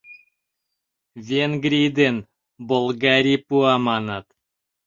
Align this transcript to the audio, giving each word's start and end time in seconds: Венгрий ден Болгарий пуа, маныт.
Венгрий 1.27 1.89
ден 1.97 2.15
Болгарий 2.69 3.39
пуа, 3.47 3.75
маныт. 3.85 4.27